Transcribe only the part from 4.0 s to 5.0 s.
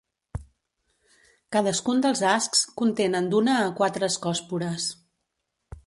ascòspores.